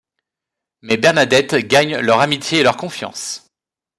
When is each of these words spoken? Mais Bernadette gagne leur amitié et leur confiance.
Mais 0.81 0.97
Bernadette 0.97 1.53
gagne 1.57 1.95
leur 1.99 2.21
amitié 2.21 2.57
et 2.57 2.63
leur 2.63 2.75
confiance. 2.75 3.45